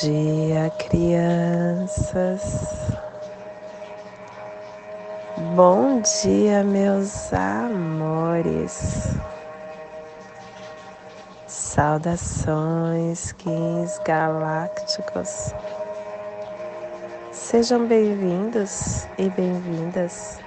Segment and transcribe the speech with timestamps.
[0.00, 2.40] Dia, crianças.
[5.54, 9.18] Bom dia, meus amores.
[11.46, 15.54] Saudações, kings galácticos.
[17.30, 20.38] Sejam bem-vindos e bem-vindas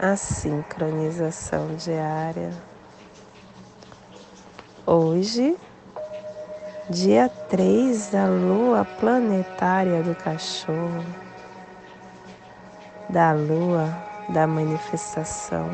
[0.00, 2.50] à sincronização diária.
[4.84, 5.56] Hoje,
[6.90, 11.06] dia 3 da lua planetária do cachorro,
[13.08, 15.70] da lua da manifestação,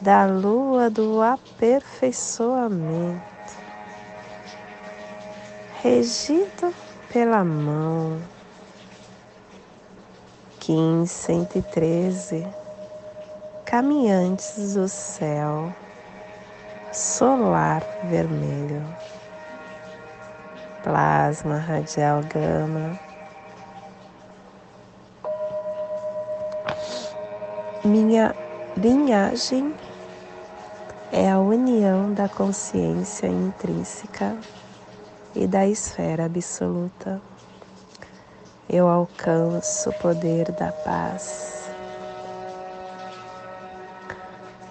[0.00, 3.22] da lua do aperfeiçoamento,
[5.82, 6.74] regido
[7.12, 8.18] pela mão.
[10.58, 12.44] Kim 113,
[13.64, 15.72] caminhantes do céu
[16.92, 18.84] solar vermelho,
[20.82, 23.00] plasma radial gama,
[27.82, 28.34] minha
[28.76, 29.74] linhagem
[31.10, 34.36] é a união da consciência intrínseca
[35.34, 37.22] e da esfera absoluta.
[38.68, 41.70] Eu alcanço o poder da paz.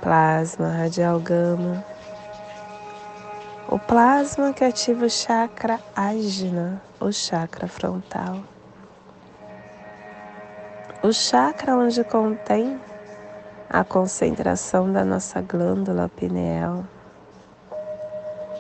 [0.02, 1.91] Plasma radial gama
[3.72, 8.44] o plasma que ativa o chakra ágina, o chakra frontal.
[11.02, 12.78] O chakra onde contém
[13.70, 16.84] a concentração da nossa glândula pineal.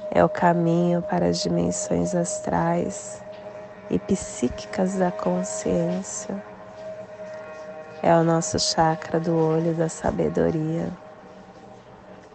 [0.09, 3.21] É o caminho para as dimensões astrais
[3.89, 6.41] e psíquicas da consciência.
[8.01, 10.89] É o nosso chakra do olho da sabedoria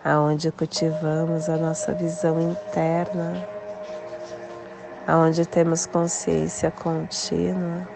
[0.07, 3.45] aonde cultivamos a nossa visão interna,
[5.05, 7.89] aonde temos consciência contínua,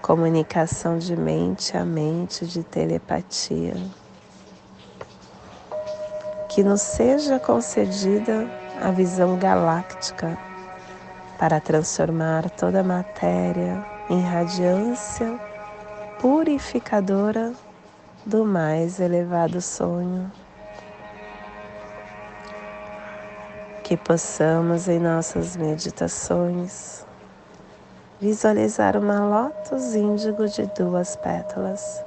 [0.00, 3.74] comunicação de mente a mente, de telepatia.
[6.48, 8.48] Que nos seja concedida
[8.80, 10.38] a visão galáctica
[11.36, 15.36] para transformar toda a matéria em radiância
[16.20, 17.52] purificadora
[18.24, 20.30] do mais elevado sonho.
[23.92, 27.04] Que possamos em nossas meditações
[28.18, 32.02] visualizar uma lótus índigo de duas pétalas.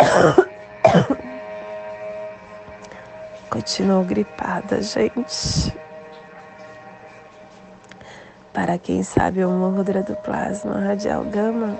[3.50, 5.76] Continuou gripada, gente.
[8.54, 11.78] Para quem sabe o mudra do plasma radial gama,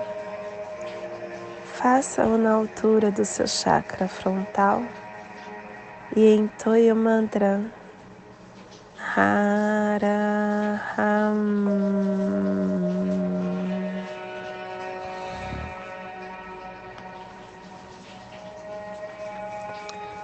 [1.73, 4.83] faça-o na altura do seu chakra frontal
[6.15, 7.78] e entoie o mantra
[9.19, 9.99] Haraham.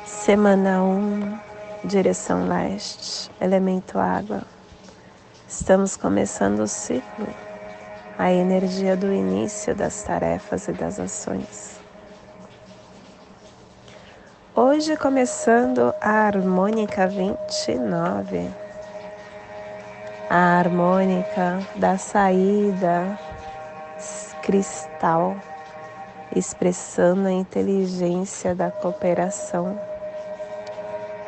[0.05, 1.39] Semana 1, um,
[1.84, 4.44] direção leste, elemento água.
[5.45, 7.28] Estamos começando o ciclo,
[8.17, 11.81] a energia do início das tarefas e das ações.
[14.55, 18.65] Hoje começando a harmônica 29
[20.29, 23.17] a harmônica da saída
[24.41, 25.37] cristal,
[26.35, 29.79] expressando a inteligência da cooperação.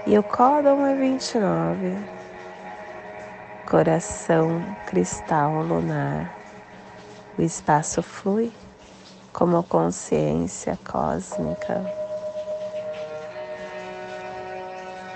[0.05, 1.97] E o códon é 29,
[3.67, 6.31] coração cristal lunar.
[7.37, 8.51] O espaço flui
[9.33, 11.83] como consciência cósmica.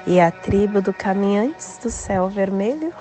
[0.07, 2.91] E a tribo do caminhantes do céu vermelho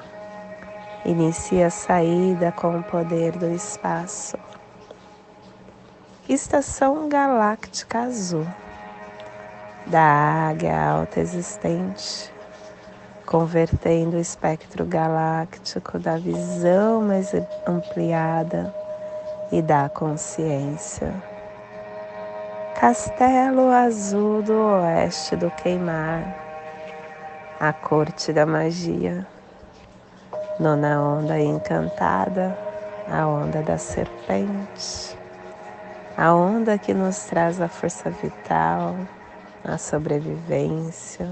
[1.05, 4.37] Inicia a saída com o poder do espaço.
[6.29, 8.47] Estação Galáctica Azul
[9.87, 12.31] da águia alta existente,
[13.25, 17.33] convertendo o espectro galáctico da visão mais
[17.67, 18.73] ampliada
[19.51, 21.15] e da consciência.
[22.79, 26.23] Castelo Azul do Oeste do Queimar,
[27.59, 29.27] a corte da magia
[30.61, 32.55] Nona onda encantada,
[33.11, 35.17] a onda da serpente,
[36.19, 38.95] a onda que nos traz a força vital,
[39.65, 41.31] a sobrevivência,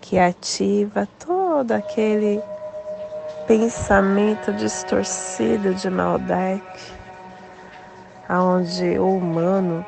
[0.00, 2.40] que ativa todo aquele
[3.48, 6.62] pensamento distorcido de Maldek,
[8.28, 9.84] aonde o humano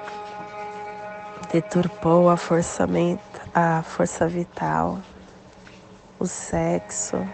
[1.53, 2.89] deturpou a força,
[3.55, 4.99] a força vital,
[6.19, 7.25] o sexo,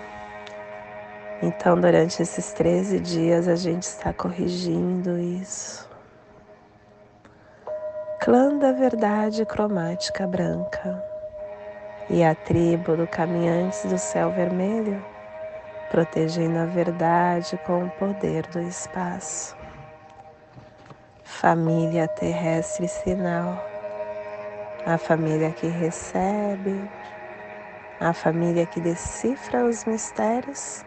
[1.43, 5.87] Então, durante esses 13 dias, a gente está corrigindo isso.
[8.19, 11.05] Clã da Verdade Cromática Branca
[12.09, 15.05] e a tribo do Caminhantes do Céu Vermelho,
[15.91, 19.55] protegendo a verdade com o poder do espaço.
[21.23, 23.63] Família Terrestre Sinal,
[24.87, 26.81] a família que recebe,
[28.01, 30.86] a família que decifra os mistérios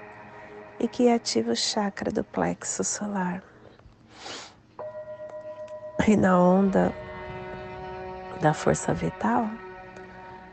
[0.80, 3.44] e que ativa o chakra do plexo solar.
[6.08, 6.94] E na onda
[8.42, 9.50] da força vital,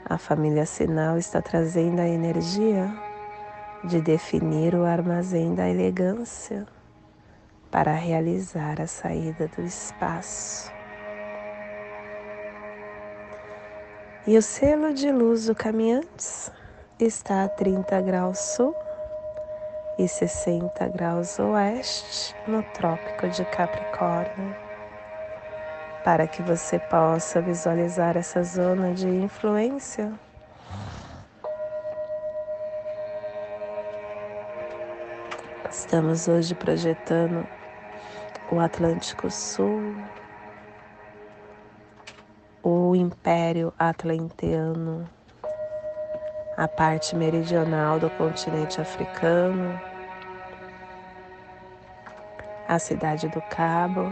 [0.05, 2.93] a família sinal está trazendo a energia
[3.85, 6.67] de definir o armazém da elegância
[7.71, 10.73] para realizar a saída do espaço.
[14.27, 16.51] E o selo de luz do Caminhantes
[16.99, 18.75] está a 30 graus sul
[19.99, 24.55] e 60 graus oeste no Trópico de Capricórnio,
[26.05, 30.13] para que você possa visualizar essa zona de influência.
[35.71, 37.47] Estamos hoje projetando
[38.51, 39.97] o Atlântico Sul,
[42.63, 45.16] o Império Atlanteano
[46.57, 49.79] a parte meridional do continente africano,
[52.67, 54.11] a cidade do Cabo,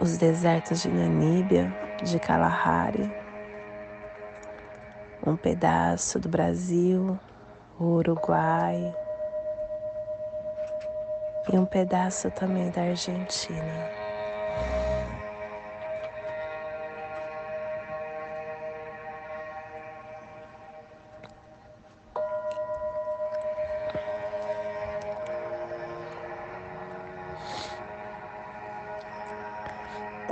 [0.00, 1.72] os desertos de Namíbia,
[2.02, 3.08] de Kalahari,
[5.24, 7.18] um pedaço do Brasil,
[7.78, 8.94] o Uruguai.
[11.52, 13.99] E um pedaço também da Argentina.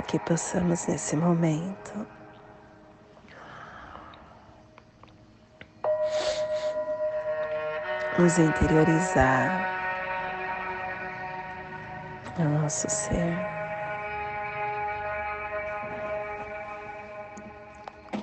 [0.09, 2.07] Que possamos nesse momento.
[8.17, 9.69] Nos interiorizar
[12.39, 13.37] no nosso ser,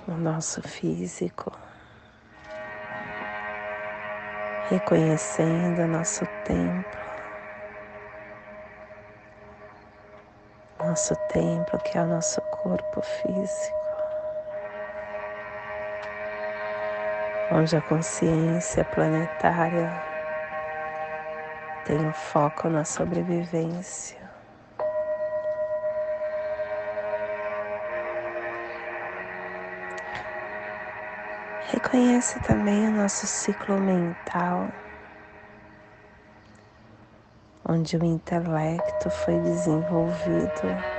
[0.08, 1.52] no nosso físico,
[4.70, 7.05] reconhecendo nosso templo.
[10.96, 13.76] Nosso templo, que é o nosso corpo físico,
[17.52, 20.02] onde a consciência planetária
[21.84, 24.16] tem um foco na sobrevivência.
[31.68, 34.72] Reconhece também o nosso ciclo mental
[37.68, 40.96] onde o intelecto foi desenvolvido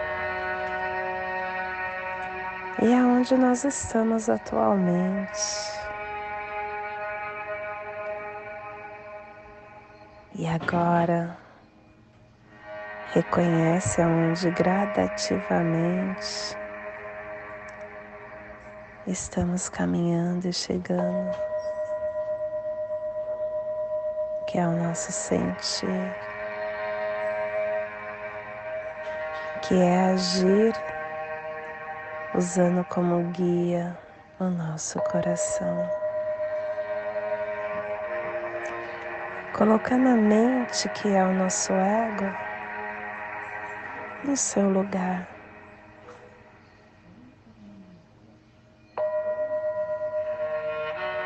[2.79, 5.41] e é onde nós estamos atualmente.
[10.35, 11.35] E agora
[13.13, 16.55] reconhece aonde gradativamente
[19.07, 21.35] estamos caminhando e chegando,
[24.47, 26.26] que é o nosso sentir.
[29.67, 30.73] Que é agir
[32.33, 33.97] usando como guia
[34.39, 35.89] o nosso coração.
[39.51, 42.33] Colocando a mente, que é o nosso ego,
[44.23, 45.27] no seu lugar.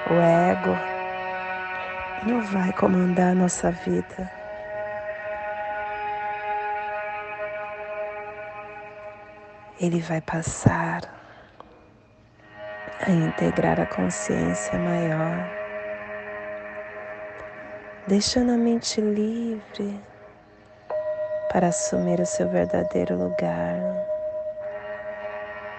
[0.10, 0.76] O ego
[2.26, 4.41] não vai comandar a nossa vida.
[9.82, 11.02] Ele vai passar
[13.00, 15.50] a integrar a consciência maior,
[18.08, 20.00] deixando a mente livre
[21.52, 23.76] para assumir o seu verdadeiro lugar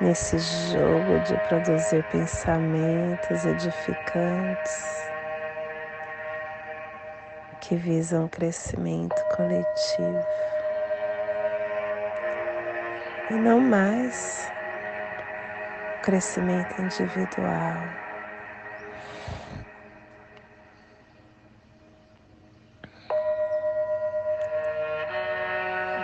[0.00, 0.36] nesse
[0.72, 5.12] jogo de produzir pensamentos edificantes
[7.60, 10.51] que visam crescimento coletivo
[13.32, 14.52] e não mais
[15.96, 17.76] o crescimento individual.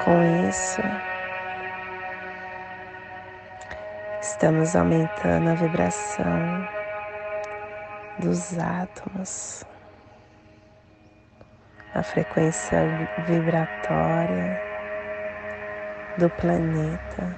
[0.05, 0.81] Com isso,
[4.23, 6.69] estamos aumentando a vibração
[8.21, 9.65] dos átomos,
[11.95, 12.79] a frequência
[13.27, 14.68] vibratória
[16.19, 17.37] do planeta.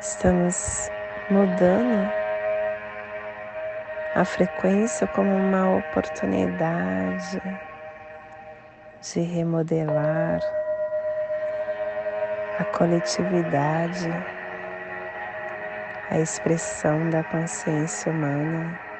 [0.00, 0.88] Estamos
[1.28, 2.08] mudando
[4.14, 7.40] a frequência como uma oportunidade
[9.00, 10.40] de remodelar
[12.58, 14.08] a coletividade,
[16.10, 18.91] a expressão da consciência humana.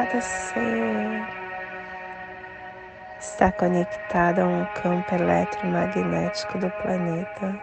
[0.00, 1.26] Cada ser
[3.18, 7.60] está conectada a um campo eletromagnético do planeta.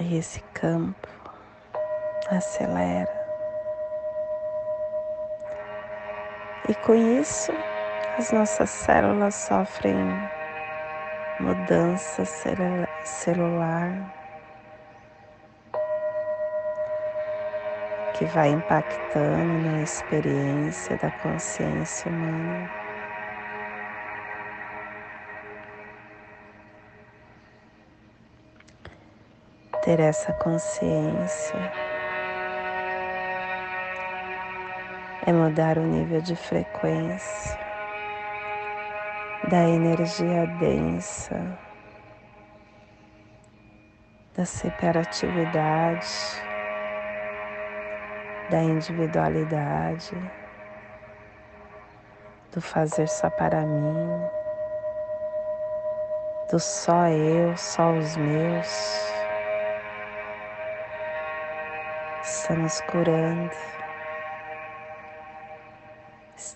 [0.00, 1.06] E esse campo
[2.30, 3.12] acelera.
[6.66, 7.52] E com isso,
[8.16, 10.39] as nossas células sofrem
[11.40, 12.24] mudança
[13.04, 14.14] celular.
[18.14, 22.70] Que vai impactando na experiência da consciência humana.
[29.82, 31.58] ter essa consciência.
[35.26, 37.69] É mudar o nível de frequência
[39.50, 41.58] da energia densa,
[44.36, 46.06] da separatividade,
[48.48, 50.14] da individualidade,
[52.54, 54.06] do fazer só para mim,
[56.48, 59.10] do só eu, só os meus.
[62.22, 63.50] estamos curando,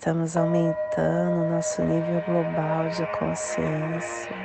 [0.05, 4.35] estamos aumentando nosso nível global de consciência.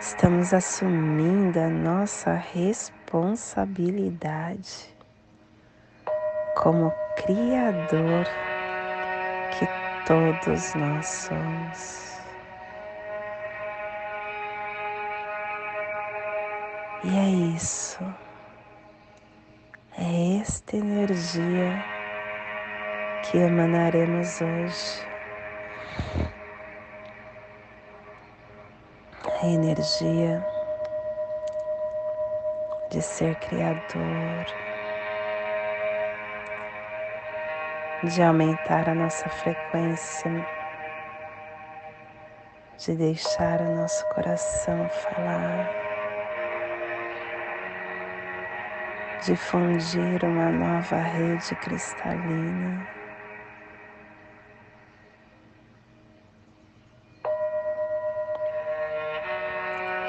[0.00, 4.88] Estamos assumindo a nossa responsabilidade
[6.56, 8.24] como Criador
[9.50, 9.68] que
[10.06, 12.16] todos nós somos.
[17.04, 18.02] E é isso.
[19.98, 21.82] É esta energia
[23.24, 25.08] que emanaremos hoje.
[29.42, 30.46] A energia
[32.90, 34.44] de ser criador,
[38.02, 40.46] de aumentar a nossa frequência,
[42.76, 45.85] de deixar o nosso coração falar.
[49.26, 52.86] Difundir uma nova rede cristalina.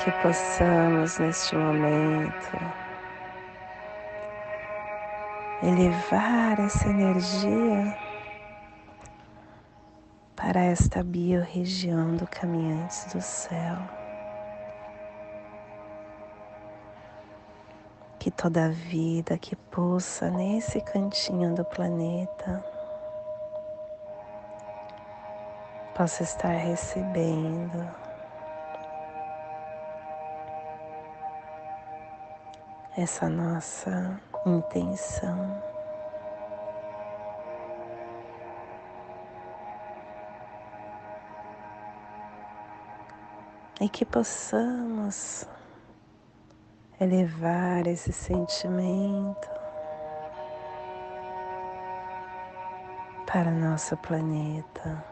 [0.03, 2.57] Que possamos neste momento
[5.63, 7.97] elevar essa energia
[10.35, 14.06] para esta biorregião do Caminhantes do Céu.
[18.19, 22.63] Que toda vida que pulsa nesse cantinho do planeta
[25.95, 28.07] possa estar recebendo
[32.97, 35.63] essa nossa intenção.
[43.79, 45.47] E que possamos
[46.99, 49.47] elevar esse sentimento
[53.25, 55.03] para nosso planeta,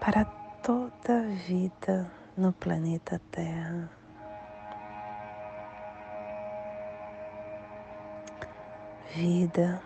[0.00, 0.24] para
[0.62, 3.90] toda a vida no planeta Terra.
[9.14, 9.82] Vida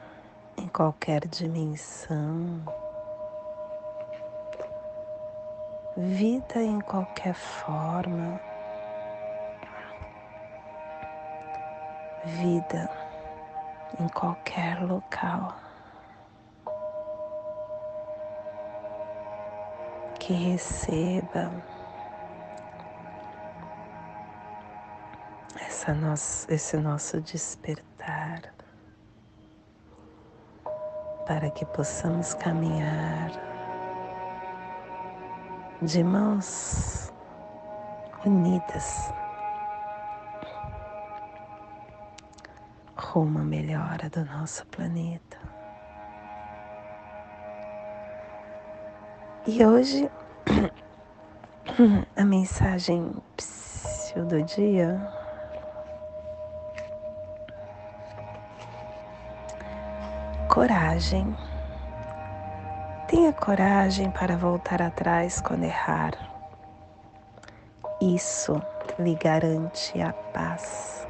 [0.59, 2.82] em qualquer dimensão.
[5.97, 8.41] Vida em qualquer forma,
[12.25, 12.91] vida
[14.01, 15.57] em qualquer local.
[20.19, 21.51] Que receba
[25.61, 28.55] essa nossa, esse nosso despertar.
[31.27, 33.52] Para que possamos caminhar
[35.83, 37.13] de mãos
[38.25, 39.13] unidas
[42.97, 45.39] rumo à melhora do nosso planeta.
[49.45, 50.09] E hoje
[52.17, 53.13] a mensagem
[54.29, 55.01] do dia
[60.49, 61.35] coragem.
[63.13, 66.13] Tenha coragem para voltar atrás quando errar.
[68.01, 68.59] Isso
[68.99, 71.07] lhe garante a paz.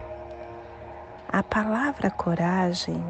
[1.29, 3.01] A palavra coragem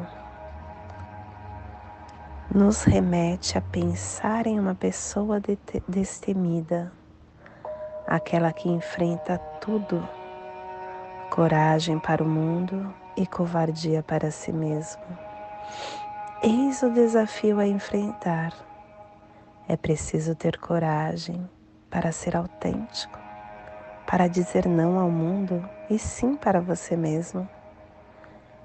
[2.53, 5.41] nos remete a pensar em uma pessoa
[5.87, 6.91] destemida,
[8.05, 10.07] aquela que enfrenta tudo,
[11.31, 15.01] coragem para o mundo e covardia para si mesmo.
[16.43, 18.53] Eis o desafio a enfrentar.
[19.65, 21.49] É preciso ter coragem
[21.89, 23.17] para ser autêntico,
[24.05, 27.47] para dizer não ao mundo e sim para você mesmo.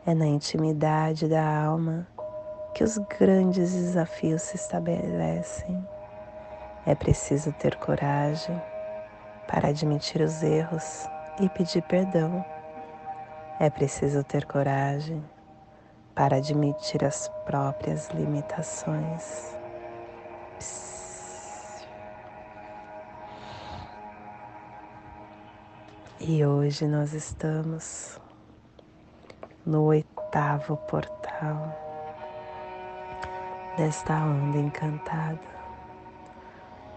[0.05, 2.09] É na intimidade da alma
[2.75, 5.87] que os grandes desafios se estabelecem.
[6.85, 8.61] É preciso ter coragem
[9.47, 11.09] para admitir os erros
[11.41, 12.45] e pedir perdão.
[13.61, 15.23] É preciso ter coragem
[16.13, 19.57] para admitir as próprias limitações.
[26.31, 28.21] E hoje nós estamos
[29.65, 31.75] no oitavo portal
[33.79, 35.41] desta onda encantada,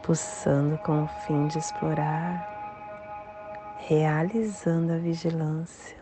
[0.03, 2.45] pulsando com o fim de explorar,
[3.77, 5.95] realizando a vigilância,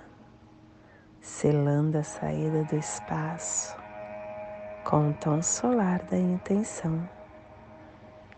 [1.22, 3.78] selando a saída do espaço
[4.84, 7.08] com o tom solar da intenção,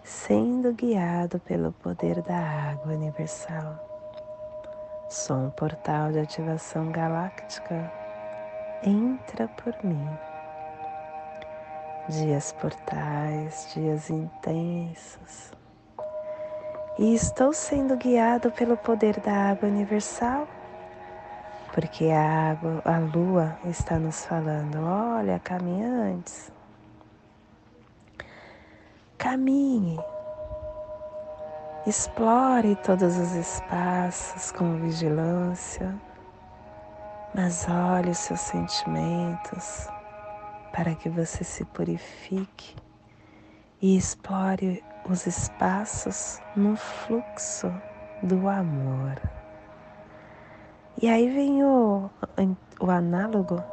[0.04, 3.91] sendo guiado pelo poder da água universal.
[5.12, 7.92] Sou um portal de ativação galáctica
[8.82, 10.08] entra por mim.
[12.08, 15.52] Dias portais, dias intensos.
[16.98, 20.48] E estou sendo guiado pelo poder da água universal,
[21.74, 26.50] porque a água, a lua está nos falando: olha, caminhantes,
[29.18, 30.00] caminhe,
[31.86, 35.96] explore todos os espaços com vigilância
[37.34, 39.88] mas olhe os seus sentimentos
[40.74, 42.76] para que você se purifique
[43.82, 47.74] e explore os espaços no fluxo
[48.22, 49.20] do amor.
[51.02, 52.10] E aí vem o,
[52.80, 53.64] o análogo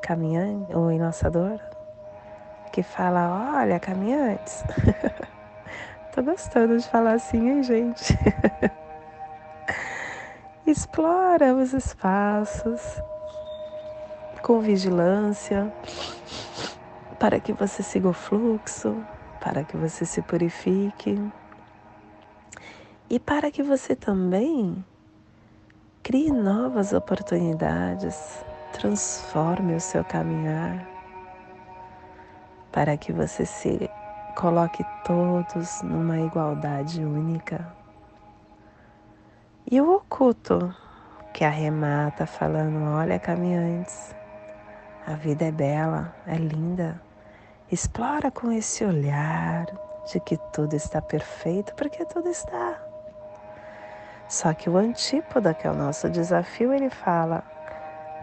[0.00, 1.60] caminhante, o enlaçador,
[2.72, 4.64] que fala: Olha, caminhantes.
[6.16, 8.18] Tô gostando de falar assim, hein, gente?
[10.66, 12.80] Explora os espaços
[14.40, 15.70] com vigilância
[17.18, 19.04] para que você siga o fluxo,
[19.42, 21.22] para que você se purifique
[23.10, 24.82] e para que você também
[26.02, 30.88] crie novas oportunidades, transforme o seu caminhar,
[32.72, 33.90] para que você se
[34.36, 37.66] coloque todos numa igualdade única.
[39.68, 40.72] E o oculto,
[41.32, 44.14] que arremata falando: Olha, caminhantes,
[45.06, 47.00] a vida é bela, é linda.
[47.72, 49.66] Explora com esse olhar
[50.12, 52.80] de que tudo está perfeito, porque tudo está.
[54.28, 57.42] Só que o antípoda, que é o nosso desafio, ele fala: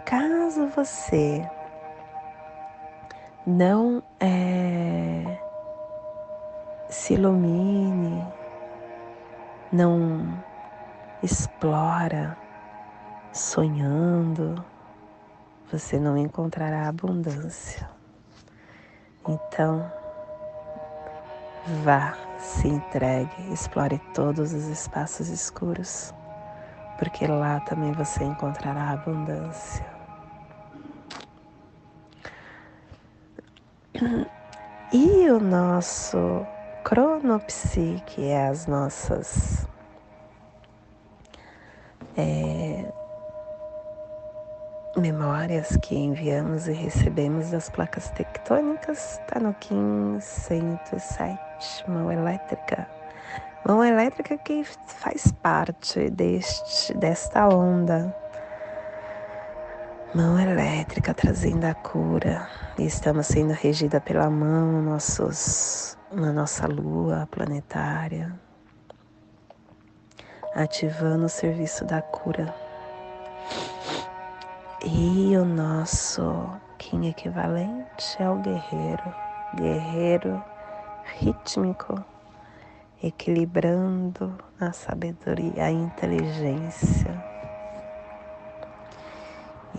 [0.06, 1.45] caso você
[3.45, 5.42] não é,
[6.93, 8.23] se ilumine,
[9.71, 10.43] não
[11.23, 12.38] explora,
[13.32, 14.63] sonhando,
[15.71, 17.89] você não encontrará abundância.
[19.27, 19.91] Então,
[21.84, 26.13] vá, se entregue, explore todos os espaços escuros,
[26.99, 29.86] porque lá também você encontrará abundância.
[34.91, 36.45] E o nosso
[36.84, 39.67] cronopsi, que é as nossas
[42.17, 42.86] é,
[44.98, 51.39] memórias que enviamos e recebemos das placas tectônicas está no Kim 107,
[51.88, 52.88] mão elétrica.
[53.65, 58.13] Mão elétrica que faz parte deste, desta onda.
[60.13, 62.48] Mão elétrica trazendo a cura.
[62.78, 68.34] E estamos sendo regida pela mão nossos, na nossa lua planetária
[70.54, 72.54] ativando o serviço da cura.
[74.86, 79.15] E o nosso Kim equivalente é o guerreiro,
[79.56, 80.43] guerreiro
[81.19, 82.04] rítmico,
[83.02, 87.23] equilibrando a sabedoria, a inteligência.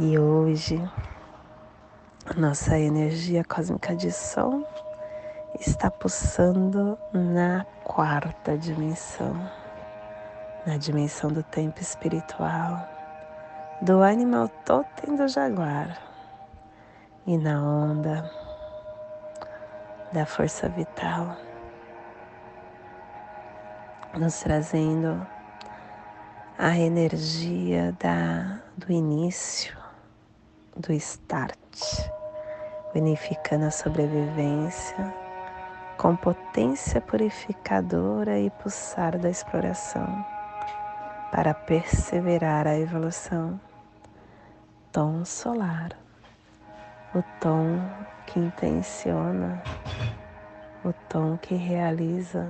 [0.01, 0.83] E hoje,
[2.37, 4.65] nossa energia cósmica de som
[5.61, 9.35] está pulsando na quarta dimensão,
[10.67, 12.89] na dimensão do tempo espiritual,
[13.81, 15.99] do animal totem do jaguar
[17.27, 18.31] e na onda
[20.13, 21.37] da força vital,
[24.19, 25.27] nos trazendo
[26.59, 29.77] a energia da, do início,
[30.77, 31.59] do start,
[32.95, 35.24] unificando a sobrevivência
[35.97, 40.25] com potência purificadora e pulsar da exploração
[41.31, 43.61] para perseverar a evolução.
[44.93, 45.91] Tom solar,
[47.15, 47.81] o tom
[48.27, 49.63] que intenciona,
[50.85, 52.49] o tom que realiza,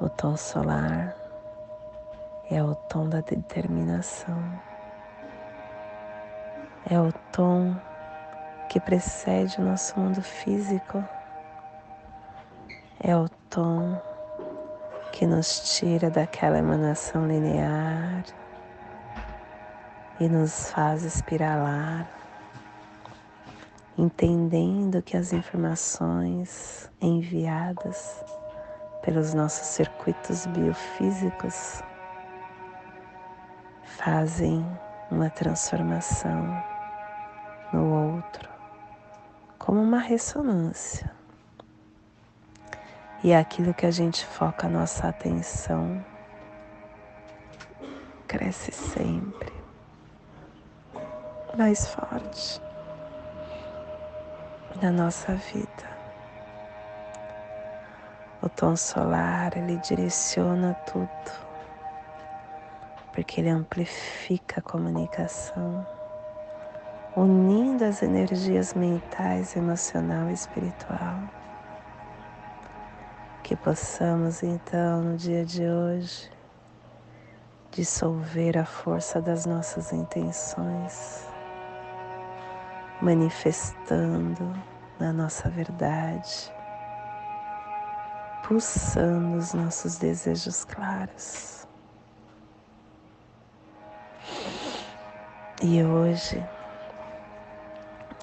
[0.00, 1.14] o tom solar
[2.50, 4.42] é o tom da determinação,
[6.90, 7.74] é o tom
[8.72, 11.04] que precede o nosso mundo físico,
[12.98, 14.00] é o tom
[15.12, 18.24] que nos tira daquela emanação linear
[20.18, 22.08] e nos faz espiralar,
[23.98, 28.24] entendendo que as informações enviadas
[29.02, 31.82] pelos nossos circuitos biofísicos
[33.84, 34.66] fazem
[35.10, 36.72] uma transformação
[37.70, 38.61] no outro,
[39.62, 41.08] como uma ressonância.
[43.22, 46.04] E é aquilo que a gente foca a nossa atenção.
[48.26, 49.52] Cresce sempre.
[51.56, 52.60] Mais forte.
[54.82, 55.92] Na nossa vida.
[58.42, 61.08] O tom solar ele direciona tudo,
[63.12, 65.86] porque ele amplifica a comunicação,
[67.16, 71.18] unindo as energias mentais, emocional e espiritual.
[73.42, 76.30] Que possamos então no dia de hoje
[77.70, 81.26] dissolver a força das nossas intenções,
[83.00, 84.52] manifestando
[84.98, 86.52] na nossa verdade
[88.52, 91.66] pulsando os nossos desejos claros.
[95.62, 96.44] E hoje,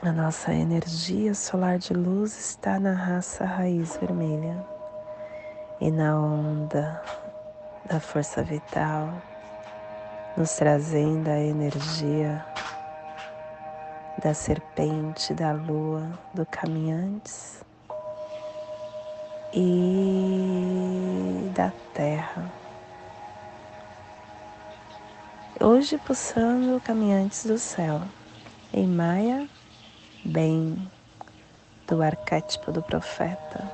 [0.02, 4.66] a nossa energia solar de luz está na raça raiz vermelha
[5.82, 7.02] e na onda
[7.86, 9.14] da força vital,
[10.38, 12.46] nos trazendo a energia
[14.24, 17.62] da serpente, da lua, do caminhantes
[19.54, 22.50] e da terra.
[25.60, 28.02] Hoje pulsando caminhantes do céu,
[28.72, 29.50] em Maia,
[30.26, 30.90] bem
[31.88, 33.70] do arquétipo do profeta.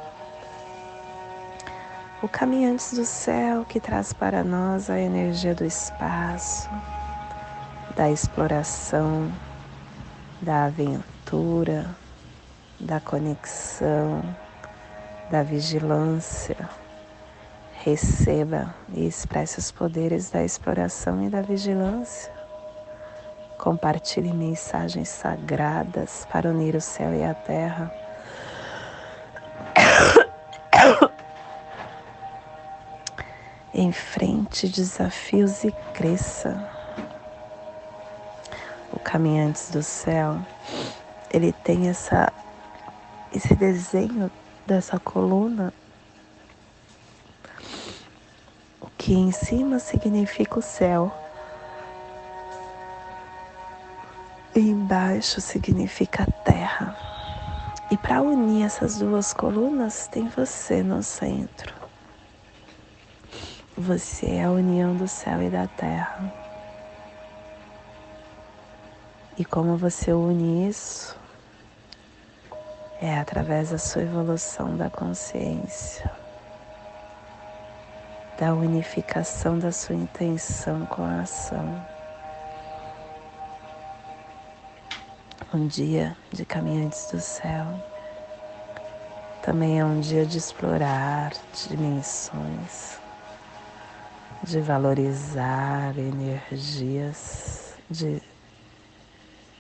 [2.21, 6.69] O caminhantes do céu que traz para nós a energia do espaço,
[7.95, 9.31] da exploração,
[10.41, 11.86] da aventura,
[12.79, 14.23] da conexão
[15.29, 16.69] da vigilância.
[17.84, 22.35] Receba e expresse os poderes da exploração e da vigilância.
[23.58, 27.91] Compartilhe mensagens sagradas para unir o céu e a terra.
[33.74, 36.70] Enfrente desafios e cresça.
[38.94, 40.39] O Caminhantes do Céu,
[41.30, 42.32] ele tem essa,
[43.34, 44.32] esse desenho
[44.65, 45.74] dessa coluna,
[48.80, 51.12] o que em cima significa o céu,
[54.56, 56.96] e embaixo significa terra.
[57.91, 61.74] E para unir essas duas colunas, tem você no centro.
[63.78, 66.34] Você é a união do céu e da terra.
[69.38, 71.15] E como você une isso,
[73.02, 76.10] é através da sua evolução da consciência,
[78.39, 81.94] da unificação da sua intenção com a ação.
[85.56, 87.65] Um dia de caminhantes do céu
[89.41, 91.32] também é um dia de explorar
[91.70, 93.00] dimensões,
[94.44, 98.22] de valorizar energias, de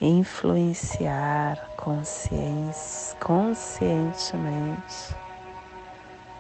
[0.01, 5.15] influenciar consciência, conscientemente,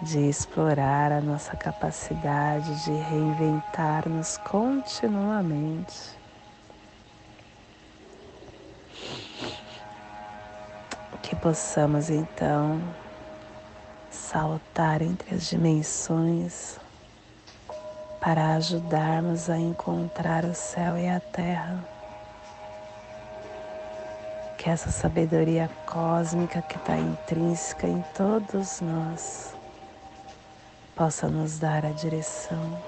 [0.01, 6.14] de explorar a nossa capacidade de reinventar-nos continuamente.
[11.25, 12.79] Que possamos então
[14.11, 16.79] saltar entre as dimensões
[18.21, 21.83] para ajudarmos a encontrar o céu e a terra.
[24.55, 29.55] Que essa sabedoria cósmica que está intrínseca em todos nós
[30.95, 32.79] possa nos dar a direção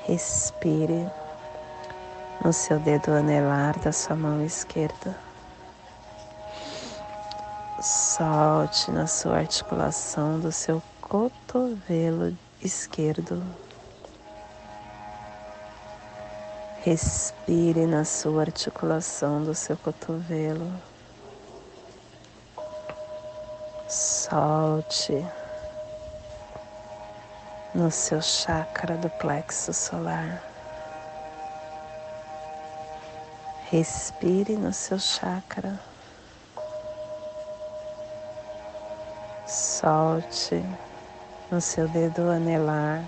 [0.06, 1.10] Respire
[2.44, 5.16] no seu dedo anelar da sua mão esquerda.
[7.80, 13.42] Solte na sua articulação do seu cotovelo esquerdo.
[16.82, 20.72] Respire na sua articulação do seu cotovelo.
[23.88, 25.26] Solte
[27.74, 30.47] no seu chakra do plexo solar.
[33.70, 35.78] Respire no seu chakra.
[39.46, 40.64] Solte
[41.50, 43.04] no seu dedo anelar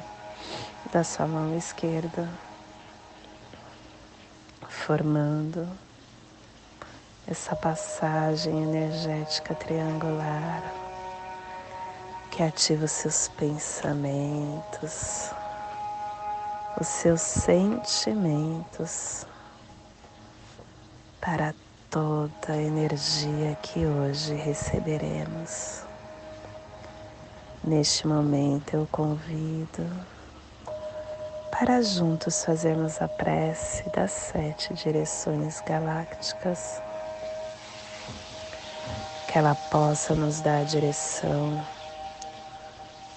[0.92, 2.29] da sua mão esquerda,
[4.68, 5.66] formando
[7.27, 10.62] essa passagem energética triangular
[12.31, 15.31] que ativa os seus pensamentos,
[16.79, 19.25] os seus sentimentos
[21.21, 21.55] para
[21.91, 25.83] toda a energia que hoje receberemos.
[27.63, 29.87] Neste momento eu convido
[31.51, 36.81] para juntos fazermos a prece das sete direções galácticas,
[39.29, 41.63] que ela possa nos dar a direção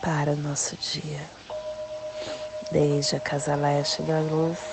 [0.02, 1.22] para o nosso dia,
[2.70, 4.73] desde a casa leste da luz,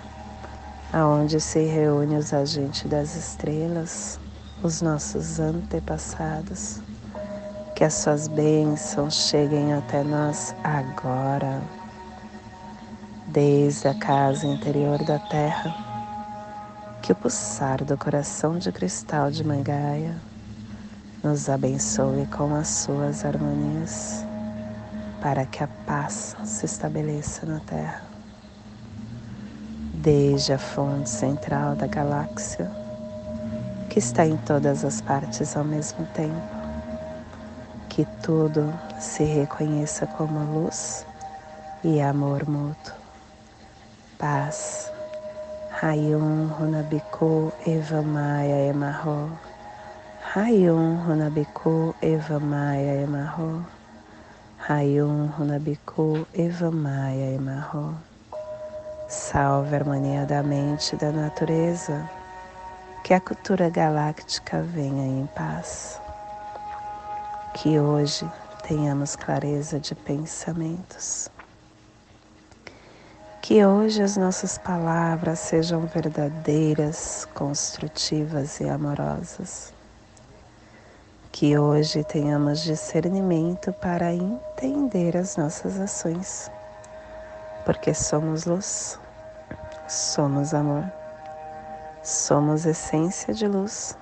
[0.93, 4.19] aonde se reúnem os agentes das estrelas,
[4.61, 6.81] os nossos antepassados,
[7.75, 11.61] que as suas bênçãos cheguem até nós agora
[13.27, 15.73] desde a casa interior da terra,
[17.01, 20.15] que o pulsar do coração de cristal de Mangaia
[21.23, 24.25] nos abençoe com as suas harmonias,
[25.21, 28.10] para que a paz se estabeleça na Terra.
[30.01, 32.69] Desde a fonte central da galáxia,
[33.89, 36.41] que está em todas as partes ao mesmo tempo,
[37.87, 41.05] que tudo se reconheça como luz
[41.83, 43.01] e amor mútuo
[44.17, 44.91] paz
[45.83, 49.31] Hayum Runabiko Eva Maia Emarro.
[50.35, 53.65] Hayum Runabiko Eva Maia Emarro.
[54.69, 58.10] Hayum Runabiko Eva Maia Emarro.
[59.11, 62.09] Salve a harmonia da mente e da natureza.
[63.03, 65.99] Que a cultura galáctica venha em paz.
[67.53, 68.25] Que hoje
[68.65, 71.29] tenhamos clareza de pensamentos.
[73.41, 79.73] Que hoje as nossas palavras sejam verdadeiras, construtivas e amorosas.
[81.33, 86.49] Que hoje tenhamos discernimento para entender as nossas ações,
[87.65, 89.00] porque somos luz,
[89.91, 90.89] somos amor,
[92.01, 93.97] somos essência de luz,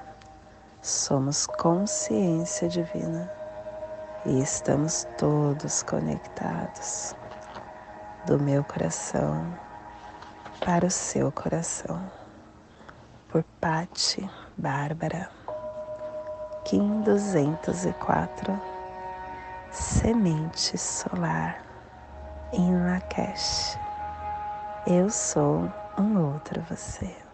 [0.84, 3.28] somos consciência divina
[4.24, 7.16] e estamos todos conectados
[8.28, 9.52] do meu coração
[10.64, 12.00] para o seu coração.
[13.30, 15.28] Por Patti Bárbara,
[16.66, 18.62] Kim 204,
[19.72, 21.64] Semente Solar
[22.54, 23.80] em Lakesh.
[24.88, 25.70] Eu sou
[26.00, 27.29] um outro você.